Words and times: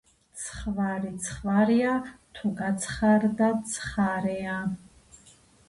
ხვარი 0.43 1.11
ცხვარია 1.25 1.91
თუ 2.39 2.47
გაცხარდა 2.63 3.51
ცხარეა. 3.75 4.59